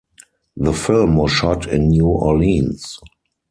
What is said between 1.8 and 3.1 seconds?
New Orleans.